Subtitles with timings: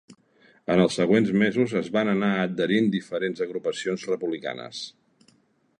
[0.75, 4.83] En els següents mesos es van anar adherint diferents agrupacions republicanes.